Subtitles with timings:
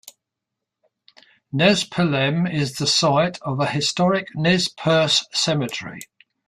[1.53, 5.99] Nespelem is the site of a historic Nez Perce cemetery.